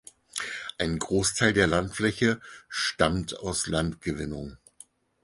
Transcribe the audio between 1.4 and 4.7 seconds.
der Landfläche stammt aus Landgewinnung.